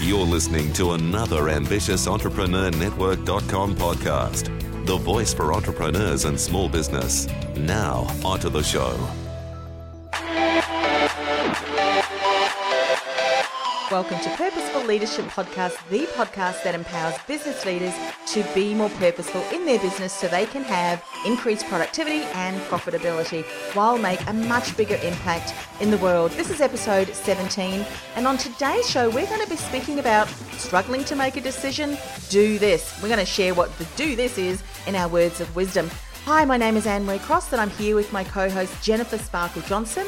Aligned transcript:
You're 0.00 0.24
listening 0.24 0.72
to 0.72 0.92
another 0.92 1.50
ambitious 1.50 2.06
Entrepreneur 2.06 2.70
Network.com 2.70 3.76
podcast, 3.76 4.46
the 4.86 4.96
voice 4.96 5.34
for 5.34 5.52
entrepreneurs 5.52 6.24
and 6.24 6.40
small 6.40 6.70
business. 6.70 7.28
Now, 7.54 8.06
onto 8.24 8.48
the 8.48 8.62
show. 8.62 8.98
Welcome 13.90 14.20
to 14.20 14.30
Purposeful 14.36 14.84
Leadership 14.84 15.24
Podcast, 15.24 15.76
the 15.88 16.06
podcast 16.12 16.62
that 16.62 16.76
empowers 16.76 17.16
business 17.26 17.66
leaders 17.66 17.92
to 18.26 18.44
be 18.54 18.72
more 18.72 18.88
purposeful 18.88 19.42
in 19.52 19.66
their 19.66 19.80
business 19.80 20.12
so 20.12 20.28
they 20.28 20.46
can 20.46 20.62
have 20.62 21.04
increased 21.26 21.66
productivity 21.66 22.20
and 22.34 22.60
profitability 22.68 23.42
while 23.74 23.98
make 23.98 24.24
a 24.28 24.32
much 24.32 24.76
bigger 24.76 24.94
impact 25.02 25.54
in 25.80 25.90
the 25.90 25.98
world. 25.98 26.30
This 26.32 26.50
is 26.50 26.60
episode 26.60 27.12
17, 27.12 27.84
and 28.14 28.28
on 28.28 28.38
today's 28.38 28.88
show, 28.88 29.10
we're 29.10 29.26
going 29.26 29.42
to 29.42 29.50
be 29.50 29.56
speaking 29.56 29.98
about 29.98 30.28
struggling 30.52 31.02
to 31.06 31.16
make 31.16 31.36
a 31.36 31.40
decision. 31.40 31.98
Do 32.28 32.60
this. 32.60 32.96
We're 33.02 33.08
going 33.08 33.18
to 33.18 33.26
share 33.26 33.54
what 33.54 33.76
the 33.76 33.86
do 33.96 34.14
this 34.14 34.38
is 34.38 34.62
in 34.86 34.94
our 34.94 35.08
words 35.08 35.40
of 35.40 35.56
wisdom. 35.56 35.90
Hi, 36.26 36.44
my 36.44 36.58
name 36.58 36.76
is 36.76 36.86
Anne 36.86 37.04
Marie 37.04 37.18
Cross, 37.18 37.50
and 37.50 37.60
I'm 37.60 37.70
here 37.70 37.96
with 37.96 38.12
my 38.12 38.22
co 38.22 38.48
host 38.48 38.80
Jennifer 38.84 39.18
Sparkle 39.18 39.62
Johnson. 39.62 40.06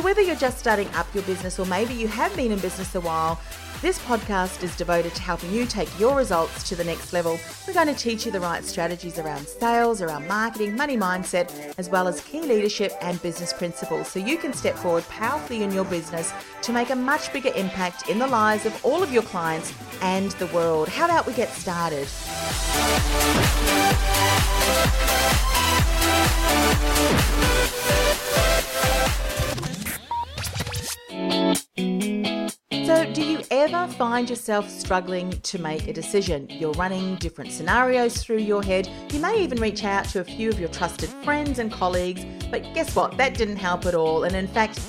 So, 0.00 0.04
whether 0.04 0.22
you're 0.22 0.34
just 0.34 0.58
starting 0.58 0.88
up 0.94 1.14
your 1.14 1.24
business 1.24 1.58
or 1.58 1.66
maybe 1.66 1.92
you 1.92 2.08
have 2.08 2.34
been 2.34 2.52
in 2.52 2.58
business 2.58 2.94
a 2.94 3.02
while, 3.02 3.38
this 3.82 3.98
podcast 3.98 4.62
is 4.62 4.74
devoted 4.74 5.14
to 5.14 5.20
helping 5.20 5.52
you 5.52 5.66
take 5.66 5.90
your 6.00 6.16
results 6.16 6.66
to 6.70 6.74
the 6.74 6.84
next 6.84 7.12
level. 7.12 7.38
We're 7.66 7.74
going 7.74 7.88
to 7.88 7.94
teach 7.94 8.24
you 8.24 8.32
the 8.32 8.40
right 8.40 8.64
strategies 8.64 9.18
around 9.18 9.46
sales, 9.46 10.00
around 10.00 10.26
marketing, 10.26 10.74
money 10.74 10.96
mindset, 10.96 11.74
as 11.76 11.90
well 11.90 12.08
as 12.08 12.22
key 12.22 12.40
leadership 12.40 12.94
and 13.02 13.20
business 13.20 13.52
principles 13.52 14.08
so 14.08 14.20
you 14.20 14.38
can 14.38 14.54
step 14.54 14.74
forward 14.74 15.06
powerfully 15.10 15.64
in 15.64 15.70
your 15.70 15.84
business 15.84 16.32
to 16.62 16.72
make 16.72 16.88
a 16.88 16.96
much 16.96 17.30
bigger 17.30 17.52
impact 17.54 18.08
in 18.08 18.18
the 18.18 18.26
lives 18.26 18.64
of 18.64 18.82
all 18.82 19.02
of 19.02 19.12
your 19.12 19.24
clients 19.24 19.74
and 20.00 20.30
the 20.32 20.46
world. 20.46 20.88
How 20.88 21.04
about 21.04 21.26
we 21.26 21.34
get 21.34 21.50
started? 21.50 22.08
Find 34.00 34.30
yourself 34.30 34.66
struggling 34.70 35.30
to 35.42 35.58
make 35.58 35.86
a 35.86 35.92
decision? 35.92 36.46
You're 36.48 36.72
running 36.72 37.16
different 37.16 37.52
scenarios 37.52 38.22
through 38.22 38.38
your 38.38 38.62
head. 38.62 38.88
You 39.12 39.20
may 39.20 39.42
even 39.42 39.60
reach 39.60 39.84
out 39.84 40.06
to 40.06 40.20
a 40.20 40.24
few 40.24 40.48
of 40.48 40.58
your 40.58 40.70
trusted 40.70 41.10
friends 41.22 41.58
and 41.58 41.70
colleagues, 41.70 42.24
but 42.50 42.62
guess 42.72 42.96
what? 42.96 43.18
That 43.18 43.34
didn't 43.34 43.58
help 43.58 43.84
at 43.84 43.94
all. 43.94 44.24
And 44.24 44.34
in 44.34 44.48
fact, 44.48 44.80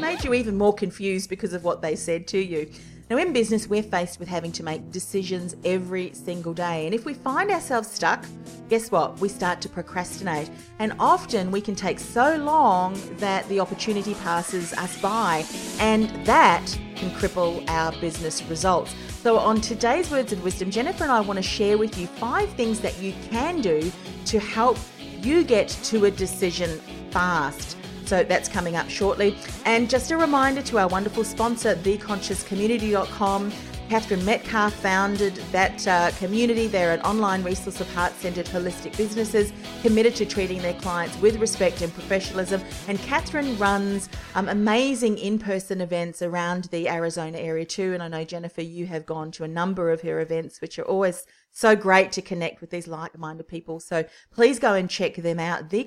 made 0.00 0.24
you 0.24 0.32
even 0.32 0.56
more 0.56 0.72
confused 0.72 1.28
because 1.28 1.52
of 1.52 1.62
what 1.62 1.82
they 1.82 1.94
said 1.94 2.26
to 2.28 2.38
you. 2.38 2.70
Now, 3.10 3.16
in 3.16 3.32
business, 3.32 3.66
we're 3.66 3.82
faced 3.82 4.18
with 4.20 4.28
having 4.28 4.52
to 4.52 4.62
make 4.62 4.90
decisions 4.92 5.56
every 5.64 6.12
single 6.12 6.52
day. 6.52 6.84
And 6.84 6.94
if 6.94 7.06
we 7.06 7.14
find 7.14 7.50
ourselves 7.50 7.90
stuck, 7.90 8.26
guess 8.68 8.90
what? 8.90 9.18
We 9.18 9.30
start 9.30 9.62
to 9.62 9.68
procrastinate. 9.70 10.50
And 10.78 10.92
often 11.00 11.50
we 11.50 11.62
can 11.62 11.74
take 11.74 11.98
so 11.98 12.36
long 12.36 13.00
that 13.16 13.48
the 13.48 13.60
opportunity 13.60 14.12
passes 14.16 14.74
us 14.74 15.00
by. 15.00 15.46
And 15.80 16.10
that 16.26 16.66
can 16.96 17.08
cripple 17.12 17.66
our 17.70 17.92
business 17.98 18.42
results. 18.42 18.94
So, 19.22 19.38
on 19.38 19.62
today's 19.62 20.10
Words 20.10 20.34
of 20.34 20.44
Wisdom, 20.44 20.70
Jennifer 20.70 21.04
and 21.04 21.12
I 21.12 21.20
want 21.20 21.38
to 21.38 21.42
share 21.42 21.78
with 21.78 21.96
you 21.96 22.06
five 22.06 22.50
things 22.50 22.78
that 22.80 23.00
you 23.00 23.14
can 23.30 23.62
do 23.62 23.90
to 24.26 24.38
help 24.38 24.76
you 24.98 25.44
get 25.44 25.68
to 25.84 26.04
a 26.04 26.10
decision 26.10 26.78
fast. 27.10 27.78
So 28.08 28.24
that's 28.24 28.48
coming 28.48 28.74
up 28.74 28.88
shortly. 28.88 29.36
And 29.66 29.90
just 29.90 30.10
a 30.10 30.16
reminder 30.16 30.62
to 30.62 30.78
our 30.78 30.88
wonderful 30.88 31.24
sponsor, 31.24 31.74
theconsciouscommunity.com. 31.76 33.52
Catherine 33.90 34.24
Metcalf 34.24 34.74
founded 34.74 35.36
that 35.50 35.86
uh, 35.86 36.10
community. 36.18 36.66
They're 36.66 36.92
an 36.92 37.00
online 37.02 37.42
resource 37.42 37.80
of 37.80 37.94
heart 37.94 38.12
centered 38.14 38.46
holistic 38.46 38.96
businesses 38.96 39.52
committed 39.82 40.14
to 40.16 40.26
treating 40.26 40.60
their 40.60 40.74
clients 40.74 41.18
with 41.20 41.36
respect 41.36 41.80
and 41.82 41.92
professionalism. 41.92 42.62
And 42.86 42.98
Catherine 43.00 43.56
runs 43.58 44.10
um, 44.34 44.48
amazing 44.48 45.16
in 45.18 45.38
person 45.38 45.80
events 45.80 46.20
around 46.20 46.64
the 46.64 46.88
Arizona 46.88 47.38
area 47.38 47.64
too. 47.64 47.94
And 47.94 48.02
I 48.02 48.08
know, 48.08 48.24
Jennifer, 48.24 48.62
you 48.62 48.86
have 48.86 49.04
gone 49.06 49.30
to 49.32 49.44
a 49.44 49.48
number 49.48 49.90
of 49.90 50.02
her 50.02 50.20
events, 50.20 50.60
which 50.60 50.78
are 50.78 50.84
always 50.84 51.24
so 51.50 51.74
great 51.74 52.12
to 52.12 52.22
connect 52.22 52.60
with 52.60 52.70
these 52.70 52.88
like 52.88 53.18
minded 53.18 53.48
people. 53.48 53.80
So 53.80 54.04
please 54.30 54.58
go 54.58 54.74
and 54.74 54.88
check 54.88 55.16
them 55.16 55.38
out. 55.38 55.70
The 55.70 55.84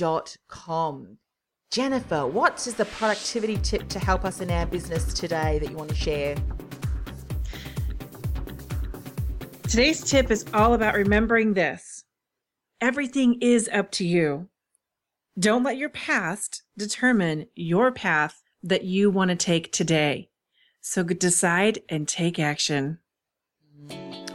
Conscious 0.00 0.38
com. 0.48 1.18
Jennifer, 1.70 2.26
what 2.26 2.66
is 2.66 2.74
the 2.74 2.86
productivity 2.86 3.58
tip 3.58 3.88
to 3.90 3.98
help 3.98 4.24
us 4.24 4.40
in 4.40 4.50
our 4.50 4.66
business 4.66 5.12
today 5.12 5.58
that 5.58 5.70
you 5.70 5.76
want 5.76 5.90
to 5.90 5.94
share? 5.94 6.36
Today's 9.64 10.02
tip 10.02 10.30
is 10.30 10.46
all 10.54 10.74
about 10.74 10.94
remembering 10.94 11.54
this 11.54 12.04
everything 12.80 13.38
is 13.42 13.68
up 13.72 13.90
to 13.92 14.06
you. 14.06 14.48
Don't 15.38 15.62
let 15.62 15.76
your 15.76 15.90
past 15.90 16.62
determine 16.78 17.46
your 17.54 17.92
path 17.92 18.42
that 18.62 18.84
you 18.84 19.10
want 19.10 19.28
to 19.28 19.36
take 19.36 19.70
today. 19.70 20.30
So 20.80 21.04
decide 21.04 21.80
and 21.90 22.08
take 22.08 22.38
action. 22.38 22.98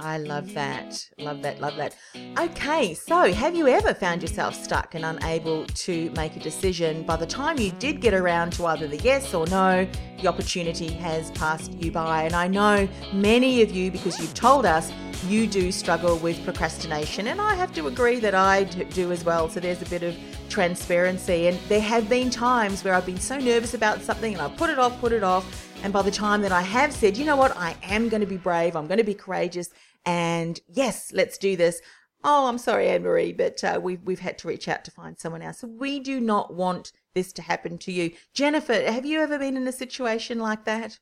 I 0.06 0.18
love 0.18 0.46
mm-hmm. 0.46 0.54
that. 0.54 1.10
Love 1.18 1.42
that. 1.42 1.60
Love 1.60 1.76
that. 1.78 1.96
Okay, 2.38 2.94
so 2.94 3.34
have 3.34 3.56
you 3.56 3.68
ever 3.68 3.92
found 3.94 4.22
yourself 4.22 4.54
stuck 4.54 4.94
and 4.94 5.04
unable 5.04 5.66
to 5.66 6.12
make 6.12 6.36
a 6.36 6.40
decision? 6.40 7.02
By 7.04 7.16
the 7.16 7.26
time 7.26 7.58
you 7.58 7.72
did 7.72 8.02
get 8.02 8.14
around 8.14 8.54
to 8.54 8.68
either 8.68 8.88
the 8.88 8.98
yes 8.98 9.34
or 9.34 9.48
no, 9.48 9.88
the 10.22 10.28
opportunity 10.28 10.90
has 10.94 11.32
passed 11.32 11.74
you 11.74 11.92
by. 11.92 12.24
And 12.24 12.36
I 12.36 12.48
know 12.48 12.88
many 13.14 13.64
of 13.64 13.72
you, 13.72 13.90
because 13.90 14.20
you've 14.20 14.36
told 14.36 14.68
us, 14.68 14.92
you 15.28 15.48
do 15.48 15.72
struggle 15.72 16.18
with 16.18 16.44
procrastination. 16.44 17.28
And 17.28 17.42
I 17.42 17.56
have 17.56 17.74
to 17.74 17.88
agree 17.88 18.20
that 18.20 18.36
I 18.36 18.66
do 18.66 19.12
as 19.12 19.26
well. 19.26 19.50
So 19.50 19.60
there's 19.60 19.82
a 19.82 19.90
bit 19.90 20.04
of 20.04 20.16
transparency. 20.50 21.48
And 21.48 21.58
there 21.68 21.82
have 21.82 22.08
been 22.08 22.30
times 22.30 22.84
where 22.84 22.94
I've 22.94 23.08
been 23.08 23.20
so 23.20 23.40
nervous 23.40 23.74
about 23.74 24.02
something 24.02 24.34
and 24.34 24.42
I 24.42 24.50
put 24.50 24.70
it 24.70 24.78
off, 24.78 25.00
put 25.00 25.14
it 25.14 25.24
off. 25.24 25.66
And 25.84 25.92
by 25.92 26.02
the 26.02 26.12
time 26.12 26.42
that 26.42 26.52
I 26.52 26.62
have 26.62 26.94
said, 26.94 27.18
you 27.18 27.26
know 27.26 27.36
what, 27.36 27.56
I 27.58 27.76
am 27.84 28.10
going 28.10 28.22
to 28.22 28.28
be 28.28 28.38
brave, 28.38 28.76
I'm 28.76 28.88
going 28.88 28.98
to 28.98 29.04
be 29.04 29.14
courageous, 29.14 29.70
and 30.06 30.60
yes, 30.68 31.12
let's 31.14 31.38
do 31.38 31.56
this. 31.56 31.82
Oh, 32.24 32.48
I'm 32.48 32.58
sorry, 32.58 32.90
Anne 32.90 33.04
Marie, 33.04 33.34
but 33.34 33.64
uh, 33.64 33.80
we've 33.82 34.02
we've 34.02 34.20
had 34.20 34.38
to 34.40 34.48
reach 34.48 34.68
out 34.68 34.84
to 34.86 34.92
find 34.92 35.20
someone 35.20 35.42
else. 35.42 35.64
We 35.64 36.00
do 36.00 36.20
not 36.20 36.54
want 36.54 36.92
this 37.14 37.32
to 37.34 37.42
happen 37.42 37.78
to 37.80 37.92
you, 37.92 38.12
Jennifer. 38.34 38.74
Have 38.74 39.06
you 39.06 39.22
ever 39.22 39.38
been 39.38 39.58
in 39.58 39.68
a 39.68 39.72
situation 39.72 40.40
like 40.40 40.66
that? 40.66 41.00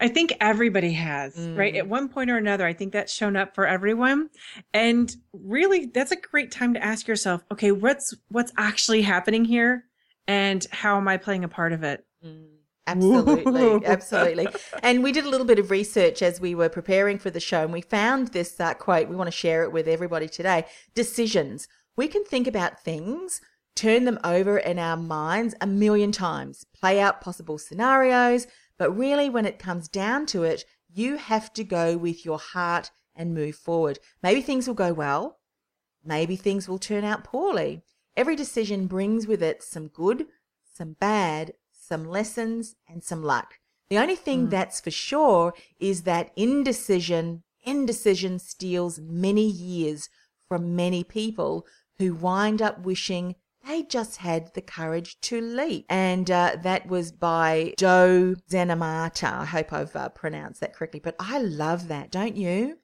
I 0.00 0.08
think 0.08 0.32
everybody 0.40 0.92
has, 0.92 1.36
mm. 1.36 1.56
right? 1.56 1.74
At 1.76 1.88
one 1.88 2.08
point 2.08 2.30
or 2.30 2.36
another, 2.36 2.66
I 2.66 2.72
think 2.72 2.92
that's 2.92 3.12
shown 3.12 3.36
up 3.36 3.54
for 3.54 3.66
everyone. 3.66 4.28
And 4.72 5.14
really, 5.32 5.86
that's 5.86 6.10
a 6.10 6.16
great 6.16 6.50
time 6.50 6.74
to 6.74 6.84
ask 6.84 7.06
yourself, 7.06 7.44
okay, 7.52 7.70
what's 7.70 8.14
what's 8.28 8.52
actually 8.56 9.02
happening 9.02 9.44
here 9.44 9.84
and 10.26 10.66
how 10.70 10.96
am 10.96 11.06
I 11.06 11.16
playing 11.16 11.44
a 11.44 11.48
part 11.48 11.72
of 11.72 11.84
it? 11.84 12.04
Mm. 12.24 12.46
Absolutely, 12.86 13.86
absolutely. 13.86 14.48
And 14.82 15.02
we 15.02 15.12
did 15.12 15.24
a 15.24 15.28
little 15.28 15.46
bit 15.46 15.58
of 15.58 15.70
research 15.70 16.22
as 16.22 16.40
we 16.40 16.54
were 16.54 16.68
preparing 16.68 17.18
for 17.18 17.30
the 17.30 17.40
show, 17.40 17.62
and 17.62 17.72
we 17.72 17.80
found 17.80 18.28
this 18.28 18.60
uh, 18.60 18.74
quote. 18.74 19.08
We 19.08 19.16
want 19.16 19.28
to 19.28 19.36
share 19.36 19.62
it 19.62 19.72
with 19.72 19.88
everybody 19.88 20.28
today. 20.28 20.66
Decisions. 20.94 21.66
We 21.96 22.08
can 22.08 22.24
think 22.24 22.46
about 22.46 22.82
things, 22.82 23.40
turn 23.74 24.04
them 24.04 24.18
over 24.24 24.58
in 24.58 24.78
our 24.78 24.96
minds 24.96 25.54
a 25.60 25.66
million 25.66 26.12
times, 26.12 26.66
play 26.74 27.00
out 27.00 27.20
possible 27.20 27.56
scenarios, 27.56 28.46
but 28.78 28.90
really, 28.90 29.30
when 29.30 29.46
it 29.46 29.58
comes 29.58 29.88
down 29.88 30.26
to 30.26 30.42
it, 30.42 30.64
you 30.92 31.16
have 31.16 31.52
to 31.54 31.64
go 31.64 31.96
with 31.96 32.24
your 32.24 32.38
heart 32.38 32.90
and 33.14 33.32
move 33.32 33.54
forward. 33.54 33.98
Maybe 34.22 34.40
things 34.42 34.66
will 34.66 34.74
go 34.74 34.92
well, 34.92 35.38
maybe 36.04 36.36
things 36.36 36.68
will 36.68 36.78
turn 36.78 37.04
out 37.04 37.24
poorly. 37.24 37.82
Every 38.16 38.36
decision 38.36 38.86
brings 38.86 39.26
with 39.26 39.42
it 39.42 39.62
some 39.62 39.88
good, 39.88 40.26
some 40.72 40.96
bad, 41.00 41.54
some 41.86 42.04
lessons, 42.04 42.76
and 42.88 43.02
some 43.02 43.22
luck. 43.22 43.54
The 43.90 43.98
only 43.98 44.16
thing 44.16 44.46
mm. 44.46 44.50
that's 44.50 44.80
for 44.80 44.90
sure 44.90 45.54
is 45.78 46.02
that 46.02 46.32
indecision, 46.36 47.42
indecision 47.62 48.38
steals 48.38 48.98
many 48.98 49.46
years 49.46 50.08
from 50.48 50.74
many 50.74 51.04
people 51.04 51.66
who 51.98 52.14
wind 52.14 52.62
up 52.62 52.80
wishing 52.80 53.36
they 53.66 53.82
just 53.82 54.18
had 54.18 54.52
the 54.54 54.60
courage 54.60 55.18
to 55.22 55.40
leap. 55.40 55.86
And 55.88 56.30
uh, 56.30 56.56
that 56.62 56.86
was 56.86 57.12
by 57.12 57.74
Joe 57.78 58.34
Zenamata. 58.50 59.40
I 59.40 59.44
hope 59.46 59.72
I've 59.72 59.96
uh, 59.96 60.10
pronounced 60.10 60.60
that 60.60 60.74
correctly, 60.74 61.00
but 61.00 61.16
I 61.18 61.38
love 61.38 61.88
that, 61.88 62.10
don't 62.10 62.36
you? 62.36 62.78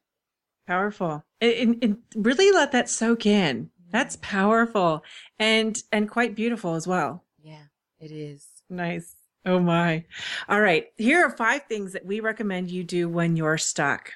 Powerful. 0.67 1.25
And, 1.41 1.79
and 1.83 1.99
really 2.15 2.51
let 2.51 2.73
that 2.73 2.89
soak 2.89 3.27
in. 3.27 3.71
That's 3.91 4.17
powerful 4.23 5.03
and 5.39 5.83
and 5.91 6.09
quite 6.09 6.37
beautiful 6.37 6.77
as 6.77 6.87
well. 6.87 7.25
Yeah, 7.43 7.65
it 7.99 8.13
is. 8.13 8.47
Nice. 8.71 9.17
Oh 9.45 9.59
my. 9.59 10.05
All 10.49 10.61
right. 10.61 10.87
Here 10.97 11.27
are 11.27 11.37
five 11.37 11.63
things 11.69 11.93
that 11.93 12.07
we 12.07 12.21
recommend 12.21 12.71
you 12.71 12.85
do 12.85 13.09
when 13.09 13.37
you're 13.37 13.59
stuck. 13.59 14.13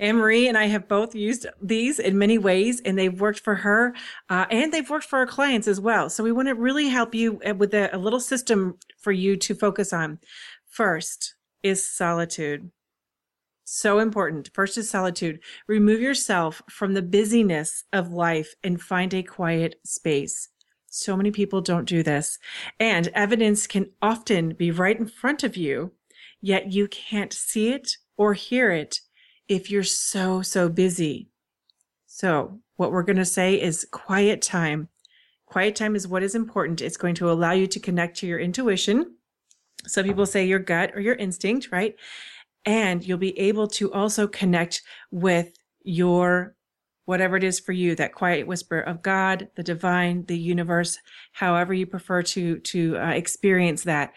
Anne 0.00 0.16
Marie 0.16 0.48
and 0.48 0.56
I 0.58 0.66
have 0.66 0.88
both 0.88 1.14
used 1.14 1.46
these 1.60 1.98
in 1.98 2.18
many 2.18 2.38
ways, 2.38 2.80
and 2.80 2.98
they've 2.98 3.20
worked 3.20 3.40
for 3.40 3.56
her, 3.56 3.94
uh, 4.28 4.46
and 4.50 4.72
they've 4.72 4.88
worked 4.88 5.06
for 5.06 5.18
our 5.18 5.26
clients 5.26 5.66
as 5.66 5.80
well. 5.80 6.08
So 6.08 6.22
we 6.22 6.32
want 6.32 6.48
to 6.48 6.54
really 6.54 6.88
help 6.88 7.14
you 7.14 7.40
uh, 7.48 7.54
with 7.54 7.74
a, 7.74 7.94
a 7.94 7.98
little 7.98 8.20
system 8.20 8.78
for 8.98 9.12
you 9.12 9.36
to 9.36 9.54
focus 9.54 9.92
on. 9.92 10.18
First, 10.68 11.34
is 11.62 11.86
solitude. 11.86 12.70
So 13.64 13.98
important. 13.98 14.50
First 14.54 14.78
is 14.78 14.88
solitude. 14.88 15.40
Remove 15.66 16.00
yourself 16.00 16.62
from 16.70 16.94
the 16.94 17.02
busyness 17.02 17.84
of 17.92 18.12
life 18.12 18.54
and 18.62 18.80
find 18.80 19.12
a 19.12 19.22
quiet 19.22 19.76
space. 19.84 20.48
So 20.90 21.16
many 21.16 21.30
people 21.30 21.60
don't 21.60 21.84
do 21.84 22.02
this. 22.02 22.38
And 22.80 23.08
evidence 23.08 23.66
can 23.66 23.90
often 24.00 24.54
be 24.54 24.70
right 24.70 24.98
in 24.98 25.06
front 25.06 25.44
of 25.44 25.56
you, 25.56 25.92
yet 26.40 26.72
you 26.72 26.88
can't 26.88 27.32
see 27.32 27.72
it 27.72 27.96
or 28.16 28.34
hear 28.34 28.70
it 28.70 29.00
if 29.48 29.70
you're 29.70 29.82
so, 29.82 30.42
so 30.42 30.68
busy. 30.68 31.28
So, 32.06 32.60
what 32.76 32.92
we're 32.92 33.02
going 33.02 33.16
to 33.16 33.24
say 33.24 33.60
is 33.60 33.86
quiet 33.90 34.40
time. 34.40 34.88
Quiet 35.46 35.76
time 35.76 35.96
is 35.96 36.06
what 36.06 36.22
is 36.22 36.34
important. 36.34 36.80
It's 36.80 36.96
going 36.96 37.14
to 37.16 37.30
allow 37.30 37.52
you 37.52 37.66
to 37.66 37.80
connect 37.80 38.18
to 38.18 38.26
your 38.26 38.38
intuition. 38.38 39.16
Some 39.86 40.04
people 40.04 40.26
say 40.26 40.46
your 40.46 40.58
gut 40.58 40.92
or 40.94 41.00
your 41.00 41.14
instinct, 41.14 41.68
right? 41.72 41.94
And 42.64 43.06
you'll 43.06 43.18
be 43.18 43.38
able 43.38 43.68
to 43.68 43.92
also 43.92 44.26
connect 44.26 44.82
with 45.10 45.52
your 45.82 46.54
whatever 47.08 47.38
it 47.38 47.42
is 47.42 47.58
for 47.58 47.72
you, 47.72 47.94
that 47.94 48.14
quiet 48.14 48.46
whisper 48.46 48.78
of 48.78 49.00
God, 49.00 49.48
the 49.54 49.62
divine, 49.62 50.26
the 50.26 50.36
universe, 50.36 50.98
however 51.32 51.72
you 51.72 51.86
prefer 51.86 52.22
to, 52.22 52.58
to 52.58 52.98
uh, 52.98 53.12
experience 53.12 53.84
that. 53.84 54.12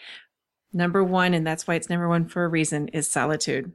Number 0.73 1.01
one, 1.01 1.33
and 1.33 1.47
that's 1.47 1.65
why 1.65 1.75
it's 1.75 1.89
number 1.89 2.09
one 2.09 2.27
for 2.27 2.43
a 2.43 2.49
reason, 2.49 2.89
is 2.89 3.09
solitude. 3.09 3.71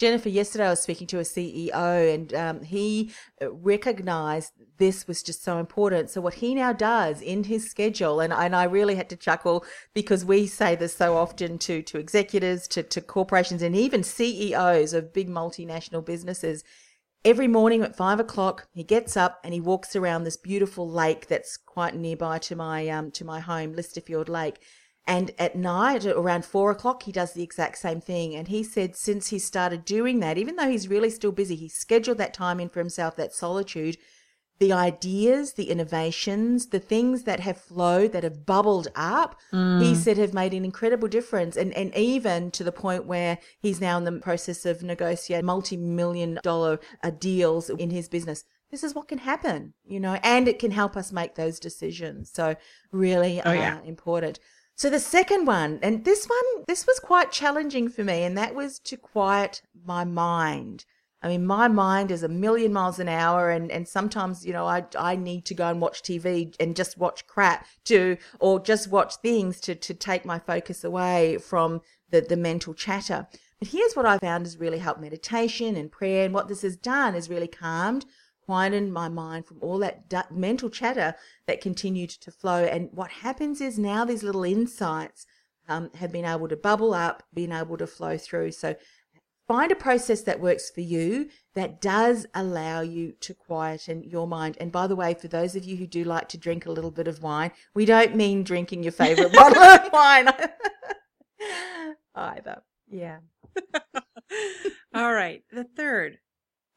Jennifer, 0.00 0.28
yesterday 0.28 0.66
I 0.66 0.70
was 0.70 0.80
speaking 0.80 1.06
to 1.06 1.20
a 1.20 1.22
CEO 1.22 2.12
and 2.12 2.34
um, 2.34 2.62
he 2.64 3.12
uh, 3.40 3.52
recognized 3.52 4.50
this 4.76 5.06
was 5.06 5.22
just 5.22 5.44
so 5.44 5.58
important. 5.58 6.10
So, 6.10 6.20
what 6.20 6.34
he 6.34 6.56
now 6.56 6.72
does 6.72 7.20
in 7.20 7.44
his 7.44 7.70
schedule, 7.70 8.18
and, 8.18 8.32
and 8.32 8.56
I 8.56 8.64
really 8.64 8.96
had 8.96 9.08
to 9.10 9.16
chuckle 9.16 9.64
because 9.94 10.24
we 10.24 10.48
say 10.48 10.74
this 10.74 10.96
so 10.96 11.16
often 11.16 11.58
to, 11.58 11.80
to 11.82 11.98
executives, 11.98 12.66
to, 12.68 12.82
to 12.82 13.00
corporations, 13.00 13.62
and 13.62 13.76
even 13.76 14.02
CEOs 14.02 14.92
of 14.94 15.12
big 15.12 15.28
multinational 15.28 16.04
businesses. 16.04 16.64
Every 17.24 17.46
morning 17.46 17.82
at 17.82 17.96
five 17.96 18.18
o'clock, 18.18 18.66
he 18.72 18.82
gets 18.82 19.16
up 19.16 19.38
and 19.44 19.54
he 19.54 19.60
walks 19.60 19.94
around 19.94 20.24
this 20.24 20.36
beautiful 20.36 20.88
lake 20.90 21.28
that's 21.28 21.56
quite 21.56 21.94
nearby 21.94 22.38
to 22.40 22.56
my 22.56 22.88
um, 22.88 23.10
to 23.12 23.24
my 23.24 23.40
home, 23.40 23.74
Lysterfield 23.74 24.28
Lake 24.28 24.60
and 25.06 25.32
at 25.36 25.56
night, 25.56 26.06
around 26.06 26.44
four 26.44 26.70
o'clock, 26.70 27.02
he 27.02 27.12
does 27.12 27.32
the 27.32 27.42
exact 27.42 27.78
same 27.78 28.00
thing. 28.00 28.34
And 28.34 28.48
he 28.48 28.62
said 28.62 28.96
since 28.96 29.28
he 29.28 29.38
started 29.38 29.84
doing 29.84 30.20
that, 30.20 30.38
even 30.38 30.56
though 30.56 30.70
he's 30.70 30.88
really 30.88 31.10
still 31.10 31.32
busy, 31.32 31.56
he 31.56 31.68
scheduled 31.68 32.18
that 32.18 32.34
time 32.34 32.60
in 32.60 32.68
for 32.68 32.78
himself, 32.78 33.16
that 33.16 33.32
solitude. 33.32 33.96
The 34.62 34.72
ideas, 34.72 35.54
the 35.54 35.70
innovations, 35.70 36.66
the 36.66 36.78
things 36.78 37.24
that 37.24 37.40
have 37.40 37.58
flowed, 37.58 38.12
that 38.12 38.22
have 38.22 38.46
bubbled 38.46 38.86
up, 38.94 39.40
mm. 39.52 39.82
he 39.82 39.96
said 39.96 40.18
have 40.18 40.32
made 40.32 40.54
an 40.54 40.64
incredible 40.64 41.08
difference. 41.08 41.56
And, 41.56 41.72
and 41.74 41.92
even 41.96 42.52
to 42.52 42.62
the 42.62 42.70
point 42.70 43.04
where 43.04 43.38
he's 43.58 43.80
now 43.80 43.98
in 43.98 44.04
the 44.04 44.12
process 44.20 44.64
of 44.64 44.84
negotiating 44.84 45.44
multi 45.44 45.76
million 45.76 46.38
dollar 46.44 46.78
uh, 47.02 47.10
deals 47.10 47.70
in 47.70 47.90
his 47.90 48.08
business 48.08 48.44
this 48.70 48.82
is 48.82 48.94
what 48.94 49.06
can 49.06 49.18
happen, 49.18 49.74
you 49.84 50.00
know, 50.00 50.14
and 50.22 50.48
it 50.48 50.58
can 50.58 50.70
help 50.70 50.96
us 50.96 51.12
make 51.12 51.34
those 51.34 51.60
decisions. 51.60 52.30
So, 52.32 52.56
really 52.90 53.42
oh, 53.44 53.52
yeah. 53.52 53.76
uh, 53.76 53.82
important. 53.82 54.38
So 54.74 54.88
the 54.88 54.98
second 54.98 55.46
one, 55.46 55.78
and 55.82 56.04
this 56.04 56.26
one, 56.26 56.64
this 56.66 56.86
was 56.86 56.98
quite 56.98 57.30
challenging 57.30 57.88
for 57.88 58.02
me, 58.02 58.24
and 58.24 58.36
that 58.38 58.54
was 58.54 58.78
to 58.80 58.96
quiet 58.96 59.62
my 59.84 60.04
mind. 60.04 60.86
I 61.22 61.28
mean, 61.28 61.46
my 61.46 61.68
mind 61.68 62.10
is 62.10 62.22
a 62.22 62.28
million 62.28 62.72
miles 62.72 62.98
an 62.98 63.08
hour, 63.08 63.50
and, 63.50 63.70
and 63.70 63.86
sometimes, 63.86 64.44
you 64.44 64.52
know, 64.52 64.66
I, 64.66 64.84
I 64.98 65.16
need 65.16 65.44
to 65.46 65.54
go 65.54 65.68
and 65.68 65.80
watch 65.80 66.02
TV 66.02 66.54
and 66.58 66.74
just 66.74 66.98
watch 66.98 67.26
crap 67.26 67.66
to, 67.84 68.16
or 68.40 68.58
just 68.60 68.88
watch 68.88 69.16
things 69.16 69.60
to, 69.60 69.74
to 69.74 69.94
take 69.94 70.24
my 70.24 70.38
focus 70.38 70.82
away 70.82 71.38
from 71.38 71.80
the, 72.10 72.20
the 72.20 72.36
mental 72.36 72.74
chatter. 72.74 73.28
But 73.58 73.68
here's 73.68 73.94
what 73.94 74.06
I 74.06 74.18
found 74.18 74.46
has 74.46 74.58
really 74.58 74.78
helped 74.78 75.00
meditation 75.00 75.76
and 75.76 75.92
prayer. 75.92 76.24
And 76.24 76.34
what 76.34 76.48
this 76.48 76.62
has 76.62 76.76
done 76.76 77.14
is 77.14 77.30
really 77.30 77.48
calmed 77.48 78.04
quietened 78.44 78.92
my 78.92 79.08
mind 79.08 79.46
from 79.46 79.58
all 79.60 79.78
that 79.78 80.08
du- 80.08 80.26
mental 80.30 80.68
chatter 80.68 81.14
that 81.46 81.60
continued 81.60 82.10
to 82.10 82.30
flow. 82.30 82.64
And 82.64 82.88
what 82.92 83.10
happens 83.10 83.60
is 83.60 83.78
now 83.78 84.04
these 84.04 84.22
little 84.22 84.44
insights 84.44 85.26
um, 85.68 85.90
have 85.94 86.12
been 86.12 86.24
able 86.24 86.48
to 86.48 86.56
bubble 86.56 86.92
up, 86.92 87.22
been 87.32 87.52
able 87.52 87.76
to 87.76 87.86
flow 87.86 88.18
through. 88.18 88.52
So 88.52 88.74
find 89.46 89.72
a 89.72 89.76
process 89.76 90.22
that 90.22 90.40
works 90.40 90.70
for 90.70 90.80
you 90.80 91.28
that 91.54 91.80
does 91.80 92.26
allow 92.34 92.80
you 92.80 93.12
to 93.20 93.34
quieten 93.34 94.02
your 94.04 94.26
mind. 94.26 94.56
And 94.60 94.72
by 94.72 94.86
the 94.86 94.96
way, 94.96 95.14
for 95.14 95.28
those 95.28 95.56
of 95.56 95.64
you 95.64 95.76
who 95.76 95.86
do 95.86 96.04
like 96.04 96.28
to 96.30 96.38
drink 96.38 96.66
a 96.66 96.72
little 96.72 96.90
bit 96.90 97.08
of 97.08 97.22
wine, 97.22 97.52
we 97.74 97.84
don't 97.84 98.16
mean 98.16 98.42
drinking 98.42 98.82
your 98.82 98.92
favorite 98.92 99.32
bottle 99.34 99.62
of 99.62 99.92
wine 99.92 100.28
either. 102.14 102.62
Yeah. 102.90 103.18
All 104.94 105.12
right. 105.12 105.42
The 105.50 105.64
third 105.64 106.18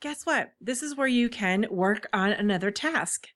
guess 0.05 0.23
what? 0.23 0.51
This 0.61 0.83
is 0.83 0.95
where 0.95 1.07
you 1.07 1.29
can 1.29 1.65
work 1.71 2.07
on 2.13 2.31
another 2.31 2.69
task. 2.69 3.29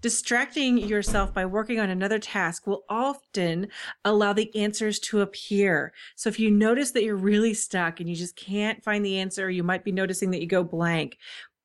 Distracting 0.00 0.78
yourself 0.78 1.32
by 1.32 1.46
working 1.46 1.80
on 1.80 1.90
another 1.90 2.18
task 2.18 2.66
will 2.66 2.84
often 2.88 3.68
allow 4.04 4.32
the 4.32 4.54
answers 4.54 4.98
to 5.00 5.22
appear. 5.22 5.92
So 6.16 6.28
if 6.28 6.38
you 6.38 6.50
notice 6.50 6.92
that 6.92 7.02
you're 7.02 7.16
really 7.16 7.54
stuck 7.54 8.00
and 8.00 8.08
you 8.08 8.14
just 8.14 8.36
can't 8.36 8.82
find 8.84 9.04
the 9.04 9.18
answer, 9.18 9.50
you 9.50 9.62
might 9.62 9.84
be 9.84 9.92
noticing 9.92 10.30
that 10.30 10.40
you 10.40 10.46
go 10.46 10.62
blank. 10.62 11.18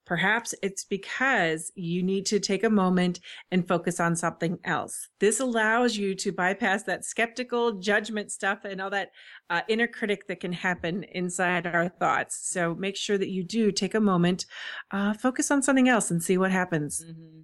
Perhaps 0.05 0.53
it's 0.61 0.83
because 0.83 1.71
you 1.75 2.03
need 2.03 2.25
to 2.25 2.39
take 2.39 2.63
a 2.63 2.69
moment 2.69 3.19
and 3.51 3.67
focus 3.67 3.99
on 3.99 4.15
something 4.15 4.57
else. 4.63 5.07
This 5.19 5.39
allows 5.39 5.95
you 5.95 6.15
to 6.15 6.31
bypass 6.31 6.83
that 6.83 7.05
skeptical 7.05 7.73
judgment 7.73 8.31
stuff 8.31 8.65
and 8.65 8.81
all 8.81 8.89
that 8.89 9.11
uh, 9.49 9.61
inner 9.69 9.87
critic 9.87 10.27
that 10.27 10.39
can 10.39 10.51
happen 10.51 11.03
inside 11.11 11.67
our 11.67 11.87
thoughts. 11.87 12.49
So 12.51 12.75
make 12.75 12.97
sure 12.97 13.17
that 13.17 13.29
you 13.29 13.43
do 13.43 13.71
take 13.71 13.93
a 13.93 14.01
moment, 14.01 14.45
uh, 14.89 15.13
focus 15.13 15.51
on 15.51 15.61
something 15.61 15.87
else 15.87 16.11
and 16.11 16.21
see 16.21 16.37
what 16.37 16.51
happens. 16.51 17.05
Mm-hmm. 17.05 17.41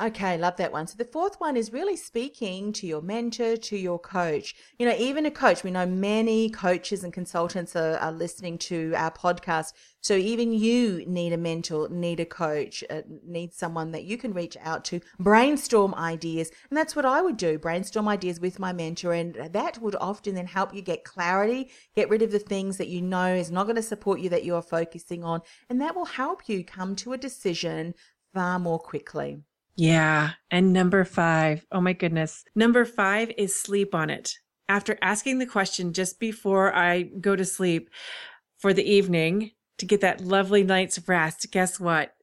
Okay, 0.00 0.38
love 0.38 0.56
that 0.56 0.72
one. 0.72 0.86
So 0.86 0.94
the 0.96 1.04
fourth 1.04 1.38
one 1.40 1.58
is 1.58 1.74
really 1.74 1.94
speaking 1.94 2.72
to 2.72 2.86
your 2.86 3.02
mentor, 3.02 3.58
to 3.58 3.76
your 3.76 3.98
coach. 3.98 4.54
You 4.78 4.86
know, 4.86 4.96
even 4.96 5.26
a 5.26 5.30
coach, 5.30 5.62
we 5.62 5.70
know 5.70 5.84
many 5.84 6.48
coaches 6.48 7.04
and 7.04 7.12
consultants 7.12 7.76
are, 7.76 7.98
are 7.98 8.10
listening 8.10 8.56
to 8.58 8.94
our 8.96 9.10
podcast. 9.10 9.74
So 10.00 10.14
even 10.14 10.54
you 10.54 11.04
need 11.06 11.34
a 11.34 11.36
mentor, 11.36 11.90
need 11.90 12.18
a 12.18 12.24
coach, 12.24 12.82
uh, 12.88 13.02
need 13.26 13.52
someone 13.52 13.92
that 13.92 14.04
you 14.04 14.16
can 14.16 14.32
reach 14.32 14.56
out 14.62 14.86
to, 14.86 15.02
brainstorm 15.18 15.94
ideas. 15.94 16.50
And 16.70 16.78
that's 16.78 16.96
what 16.96 17.04
I 17.04 17.20
would 17.20 17.36
do, 17.36 17.58
brainstorm 17.58 18.08
ideas 18.08 18.40
with 18.40 18.58
my 18.58 18.72
mentor. 18.72 19.12
And 19.12 19.34
that 19.52 19.82
would 19.82 19.96
often 19.96 20.34
then 20.34 20.46
help 20.46 20.72
you 20.74 20.80
get 20.80 21.04
clarity, 21.04 21.68
get 21.94 22.08
rid 22.08 22.22
of 22.22 22.32
the 22.32 22.38
things 22.38 22.78
that 22.78 22.88
you 22.88 23.02
know 23.02 23.34
is 23.34 23.50
not 23.50 23.64
going 23.64 23.76
to 23.76 23.82
support 23.82 24.20
you 24.20 24.30
that 24.30 24.44
you 24.44 24.54
are 24.54 24.62
focusing 24.62 25.24
on. 25.24 25.42
And 25.68 25.78
that 25.82 25.94
will 25.94 26.06
help 26.06 26.48
you 26.48 26.64
come 26.64 26.96
to 26.96 27.12
a 27.12 27.18
decision 27.18 27.92
far 28.32 28.58
more 28.58 28.78
quickly. 28.78 29.42
Yeah. 29.76 30.32
And 30.50 30.72
number 30.72 31.04
five, 31.04 31.64
oh 31.72 31.80
my 31.80 31.92
goodness. 31.92 32.44
Number 32.54 32.84
five 32.84 33.32
is 33.38 33.58
sleep 33.58 33.94
on 33.94 34.10
it. 34.10 34.34
After 34.68 34.98
asking 35.02 35.38
the 35.38 35.46
question 35.46 35.92
just 35.92 36.20
before 36.20 36.74
I 36.74 37.02
go 37.02 37.34
to 37.34 37.44
sleep 37.44 37.90
for 38.58 38.72
the 38.72 38.88
evening 38.88 39.52
to 39.78 39.86
get 39.86 40.02
that 40.02 40.20
lovely 40.20 40.62
night's 40.62 41.00
rest, 41.08 41.50
guess 41.50 41.80
what? 41.80 42.14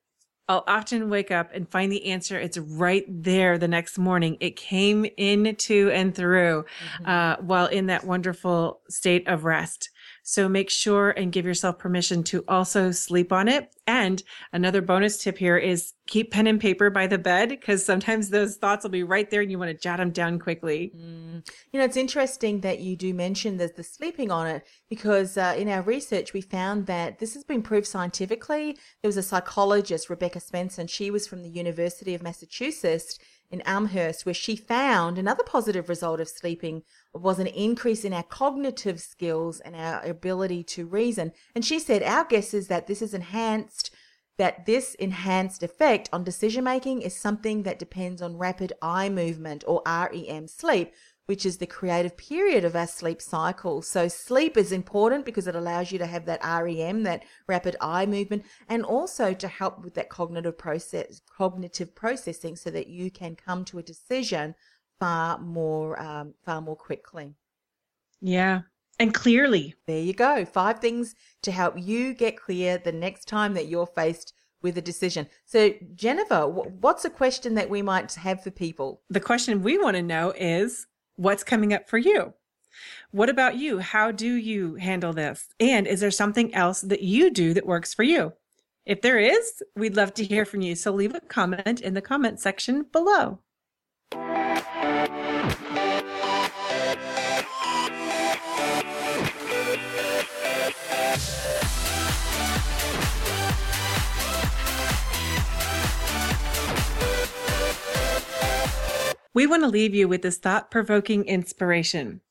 I'll 0.50 0.63
often 0.66 1.10
wake 1.10 1.30
up 1.30 1.50
and 1.54 1.70
find 1.70 1.92
the 1.92 2.06
answer. 2.06 2.39
It's 2.39 2.58
right 2.58 3.04
there 3.10 3.58
the 3.58 3.68
next 3.68 3.98
morning. 3.98 4.38
It 4.39 4.56
came 4.56 5.06
into 5.18 5.92
and 5.92 6.16
through 6.16 6.63
mm-hmm. 6.63 7.06
uh, 7.06 7.36
while 7.42 7.68
in 7.68 7.88
that 7.88 8.06
wonderful 8.06 8.80
state 8.88 9.27
of 9.27 9.44
rest. 9.44 9.89
So 10.30 10.50
make 10.50 10.70
sure 10.70 11.12
and 11.12 11.32
give 11.32 11.46
yourself 11.46 11.80
permission 11.80 12.22
to 12.26 12.44
also 12.50 12.92
sleep 12.92 13.32
on 13.32 13.48
it. 13.48 13.74
And 13.88 14.22
another 14.52 14.82
bonus 14.82 15.24
tip 15.24 15.38
here 15.38 15.58
is 15.58 15.94
keep 16.06 16.32
pen 16.32 16.48
and 16.48 16.60
paper 16.60 16.90
by 16.90 17.08
the 17.08 17.18
bed 17.18 17.48
because 17.48 17.86
sometimes 17.86 18.30
those 18.30 18.58
thoughts 18.58 18.84
will 18.84 18.90
be 18.90 19.04
right 19.04 19.32
there 19.32 19.40
and 19.40 19.50
you 19.50 19.58
want 19.58 19.72
to 19.72 19.82
jot 19.82 20.00
them 20.00 20.12
down 20.12 20.38
quickly. 20.38 20.92
Mm. 20.94 21.48
You 21.72 21.80
know, 21.80 21.86
it's 21.86 21.96
interesting 21.96 22.60
that 22.60 22.80
you 22.80 22.98
do 22.98 23.14
mention 23.14 23.56
the, 23.56 23.72
the 23.74 23.86
sleeping 23.86 24.30
on 24.30 24.48
it 24.48 24.68
because 24.90 25.38
uh, 25.38 25.56
in 25.58 25.70
our 25.70 25.82
research, 25.82 26.34
we 26.34 26.42
found 26.42 26.88
that 26.88 27.20
this 27.20 27.34
has 27.34 27.46
been 27.46 27.62
proved 27.62 27.88
scientifically. 27.88 28.78
There 29.02 29.08
was 29.08 29.16
a 29.16 29.24
psychologist, 29.24 30.10
Rebecca 30.10 30.42
Spencer, 30.42 30.90
she 30.90 31.10
was 31.10 31.26
from 31.26 31.42
the 31.42 31.50
University 31.50 32.14
of 32.14 32.22
Massachusetts 32.22 33.18
in 33.50 33.62
Amherst, 33.62 34.25
where 34.25 34.34
she 34.34 34.56
found 34.56 35.18
another 35.18 35.44
positive 35.44 35.89
result 35.89 36.20
of 36.20 36.27
sleeping 36.27 36.84
was 37.13 37.39
an 37.39 37.48
increase 37.48 38.04
in 38.04 38.13
our 38.13 38.24
cognitive 38.24 39.00
skills 39.00 39.60
and 39.62 39.75
our 39.75 40.01
ability 40.01 40.63
to 40.63 40.86
reason. 40.86 41.32
And 41.56 41.63
she 41.63 41.80
said, 41.80 42.04
Our 42.04 42.25
guess 42.25 42.54
is 42.54 42.68
that 42.68 42.88
this 42.88 43.01
is 43.01 43.13
enhanced, 43.13 43.89
that 44.38 44.66
this 44.66 44.96
enhanced 44.96 45.63
effect 45.63 46.10
on 46.12 46.24
decision 46.24 46.63
making 46.63 47.01
is 47.01 47.16
something 47.16 47.63
that 47.63 47.80
depends 47.80 48.22
on 48.22 48.38
rapid 48.38 48.74
eye 48.82 49.10
movement 49.10 49.63
or 49.66 49.82
REM 49.86 50.48
sleep, 50.48 50.94
which 51.28 51.46
is 51.46 51.58
the 51.58 51.68
creative 51.68 52.18
period 52.18 52.66
of 52.66 52.76
our 52.76 52.88
sleep 52.88 53.22
cycle. 53.22 53.82
So 53.82 54.08
sleep 54.08 54.58
is 54.58 54.72
important 54.72 55.26
because 55.26 55.46
it 55.46 55.56
allows 55.56 55.92
you 55.92 56.00
to 56.00 56.06
have 56.08 56.26
that 56.26 56.42
REM, 56.44 57.04
that 57.04 57.24
rapid 57.48 57.76
eye 57.80 58.06
movement, 58.06 58.46
and 58.68 58.84
also 58.84 59.34
to 59.34 59.48
help 59.48 59.84
with 59.84 59.94
that 59.96 60.10
cognitive 60.10 60.58
process, 60.58 61.22
cognitive 61.38 61.94
processing, 61.94 62.56
so 62.56 62.72
that 62.72 62.88
you 62.88 63.12
can 63.12 63.36
come 63.36 63.66
to 63.66 63.78
a 63.78 63.84
decision 63.84 64.56
far 65.00 65.38
more, 65.38 66.02
um, 66.02 66.34
far 66.44 66.62
more 66.62 66.78
quickly. 66.78 67.36
Yeah. 68.22 68.62
And 69.00 69.14
clearly. 69.14 69.76
There 69.86 70.02
you 70.02 70.14
go. 70.14 70.46
Five 70.46 70.80
things 70.80 71.14
to 71.44 71.52
help 71.52 71.76
you 71.78 72.14
get 72.14 72.38
clear 72.38 72.78
the 72.78 72.92
next 72.92 73.28
time 73.28 73.54
that 73.54 73.68
you're 73.68 73.86
faced 73.86 74.34
with 74.62 74.78
a 74.78 74.82
decision. 74.82 75.28
So, 75.46 75.74
Jennifer, 75.94 76.48
what's 76.48 77.06
a 77.06 77.10
question 77.10 77.54
that 77.56 77.70
we 77.70 77.82
might 77.82 78.14
have 78.16 78.42
for 78.42 78.50
people? 78.50 79.02
The 79.10 79.20
question 79.20 79.62
we 79.62 79.78
want 79.78 79.98
to 79.98 80.02
know 80.02 80.34
is 80.36 80.88
what's 81.18 81.44
coming 81.44 81.74
up 81.74 81.90
for 81.90 81.98
you? 81.98 82.34
What 83.12 83.30
about 83.30 83.58
you? 83.58 83.80
How 83.80 84.12
do 84.12 84.34
you 84.34 84.76
handle 84.76 85.12
this? 85.12 85.50
And 85.60 85.86
is 85.88 86.00
there 86.00 86.12
something 86.12 86.54
else 86.54 86.82
that 86.82 87.02
you 87.02 87.32
do 87.32 87.54
that 87.54 87.66
works 87.66 87.94
for 87.94 88.04
you? 88.04 88.34
If 88.86 89.02
there 89.02 89.20
is, 89.20 89.62
we'd 89.76 89.98
love 89.98 90.14
to 90.14 90.24
hear 90.24 90.46
from 90.46 90.62
you. 90.62 90.76
So 90.76 90.92
leave 90.92 91.14
a 91.14 91.20
comment 91.20 91.82
in 91.82 91.94
the 91.94 92.02
comment 92.02 92.40
section 92.40 92.84
below. 92.92 93.40
We 109.38 109.46
want 109.46 109.62
to 109.62 109.70
leave 109.70 109.94
you 109.94 110.08
with 110.08 110.24
this 110.24 110.39
thought 110.39 110.72
provoking 110.72 111.24
inspiration. 111.25 112.22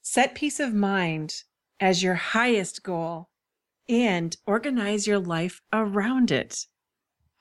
Set 0.00 0.34
peace 0.34 0.58
of 0.58 0.72
mind 0.72 1.42
as 1.78 2.02
your 2.02 2.14
highest 2.14 2.82
goal 2.82 3.28
and 3.90 4.34
organize 4.46 5.06
your 5.06 5.18
life 5.18 5.60
around 5.70 6.30
it. 6.30 6.64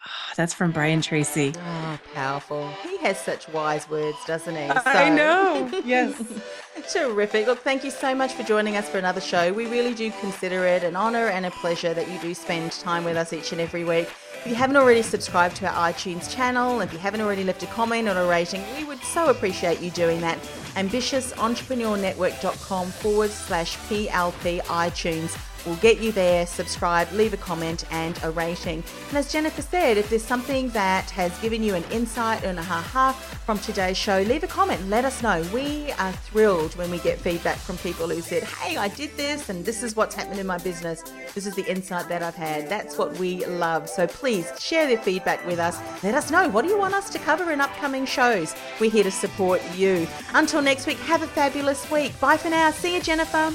Oh, 0.06 0.10
that's 0.36 0.54
from 0.54 0.72
Brian 0.72 1.02
Tracy. 1.02 1.54
Oh, 1.58 2.00
powerful. 2.14 2.70
He 2.84 2.98
has 3.00 3.20
such 3.20 3.50
wise 3.50 3.90
words, 3.90 4.18
doesn't 4.26 4.56
he? 4.56 4.68
So. 4.68 4.82
I 4.86 5.10
know. 5.10 5.70
Yes. 5.86 6.22
Terrific. 6.94 7.46
Look, 7.48 7.60
thank 7.60 7.84
you 7.84 7.92
so 7.92 8.16
much 8.16 8.32
for 8.34 8.44
joining 8.44 8.78
us 8.78 8.88
for 8.90 8.98
another 9.00 9.20
show. 9.22 9.52
We 9.52 9.66
really 9.66 9.94
do 9.94 10.12
consider 10.20 10.66
it 10.66 10.84
an 10.84 10.96
honor 10.96 11.28
and 11.28 11.46
a 11.46 11.52
pleasure 11.52 11.94
that 11.94 12.10
you 12.10 12.18
do 12.20 12.34
spend 12.34 12.72
time 12.74 13.04
with 13.04 13.18
us 13.18 13.34
each 13.34 13.52
and 13.52 13.60
every 13.60 13.84
week. 13.84 14.08
If 14.40 14.48
you 14.48 14.56
haven't 14.56 14.78
already 14.78 15.02
subscribed 15.02 15.58
to 15.58 15.68
our 15.68 15.92
iTunes 15.92 16.34
channel, 16.34 16.80
if 16.82 16.94
you 16.94 17.00
haven't 17.00 17.20
already 17.22 17.44
left 17.44 17.62
a 17.64 17.68
comment 17.68 18.08
or 18.08 18.18
a 18.18 18.26
rating, 18.28 18.64
we 18.78 18.86
would 18.86 19.04
so 19.04 19.30
appreciate 19.30 19.82
you 19.82 19.92
doing 19.92 20.22
that. 20.22 20.38
AmbitiousEntrepreneurNetwork.com 20.76 22.88
forward 22.92 23.32
slash 23.32 23.76
PLP 23.90 24.62
iTunes 24.62 25.38
will 25.66 25.76
get 25.78 26.00
you 26.00 26.12
there. 26.12 26.46
Subscribe, 26.46 27.12
leave 27.12 27.34
a 27.34 27.38
comment, 27.38 27.86
and 27.92 28.20
a 28.24 28.32
rating. 28.32 28.84
And 29.10 29.18
as 29.18 29.32
Jennifer 29.32 29.62
said, 29.62 29.98
if 29.98 30.10
there's 30.10 30.24
something 30.24 30.70
that 30.70 31.10
has 31.12 31.38
given 31.40 31.64
you 31.64 31.76
an 31.76 31.84
insight 31.92 32.44
and 32.44 32.60
a 32.60 32.64
ha 32.64 32.82
ha 32.82 33.14
from 33.46 33.60
today's 33.60 33.98
show, 33.98 34.22
leave 34.22 34.44
a 34.44 34.48
comment. 34.48 34.88
Let 34.90 35.06
us 35.06 35.22
know. 35.22 35.44
We 35.54 35.92
are 35.94 36.12
thrilled 36.12 36.76
when 36.76 36.92
we 36.92 37.00
get 37.00 37.20
feedback 37.20 37.58
from 37.58 37.78
people 37.78 38.08
who 38.08 38.22
said, 38.22 38.44
Hey, 38.44 38.78
I 38.78 38.88
did 38.88 39.16
this, 39.18 39.50
and 39.50 39.66
this 39.66 39.84
is 39.84 39.96
what's 39.96 40.16
happened 40.16 40.40
in 40.40 40.48
my 40.48 40.58
business. 40.58 41.04
This 41.34 41.46
is 41.46 41.56
the 41.56 41.70
insight 41.70 42.08
that 42.10 42.24
I've 42.24 42.36
had. 42.36 42.70
That's 42.70 42.98
what 42.98 43.18
we 43.18 43.46
love. 43.46 43.90
So 43.90 44.08
please 44.08 44.52
share 44.60 44.88
their 44.88 44.98
feedback 44.98 45.46
with 45.46 45.60
us. 45.60 45.80
Let 46.04 46.16
us 46.16 46.32
know 46.32 46.50
what 46.50 46.64
do 46.64 46.70
you 46.70 46.78
want 46.78 46.94
us 46.94 47.10
to 47.12 47.20
cover 47.20 47.52
in 47.52 47.62
upcoming 47.62 48.06
shows. 48.06 48.56
We're 48.80 48.92
here 48.92 49.04
to 49.04 49.12
support 49.12 49.62
you. 49.76 50.08
Until 50.34 50.62
next 50.62 50.88
week, 50.88 50.98
have 51.00 51.22
a 51.22 51.28
fabulous 51.28 51.90
week. 51.92 52.20
Bye 52.20 52.38
for 52.38 52.50
now. 52.50 52.72
See 52.72 52.96
you, 52.96 53.02
Jennifer. 53.02 53.54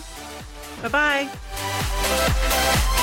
Bye 0.82 0.88
bye. 0.88 1.73
Thank 2.06 2.88
you. 2.88 2.93